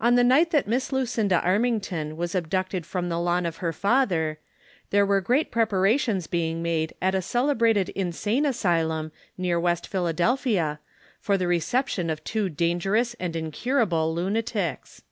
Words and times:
fISr 0.00 0.16
the 0.16 0.24
night 0.24 0.52
that 0.52 0.66
Miss 0.66 0.90
Lucinda 0.90 1.38
Armington 1.44 2.16
was 2.16 2.34
abducted 2.34 2.86
from 2.86 3.10
the 3.10 3.20
lawn 3.20 3.44
of 3.44 3.58
her 3.58 3.74
father, 3.74 4.38
there 4.88 5.04
were 5.04 5.20
great 5.20 5.50
preparations 5.50 6.26
being 6.26 6.62
made 6.62 6.94
at 7.02 7.14
a 7.14 7.20
cele 7.20 7.54
brated 7.54 7.90
insane 7.90 8.46
asylum 8.46 9.12
near 9.36 9.60
West 9.60 9.86
Philadelphia, 9.86 10.80
for 11.20 11.36
the 11.36 11.46
reception 11.46 12.08
of 12.08 12.24
two 12.24 12.48
dangerous 12.48 13.12
and 13.20 13.36
incurable 13.36 14.14
lunatics. 14.14 15.02